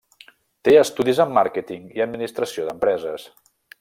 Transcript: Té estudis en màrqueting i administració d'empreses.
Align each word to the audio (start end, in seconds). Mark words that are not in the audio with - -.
Té 0.67 0.73
estudis 0.83 1.21
en 1.25 1.35
màrqueting 1.37 1.85
i 1.99 2.03
administració 2.07 2.67
d'empreses. 2.71 3.29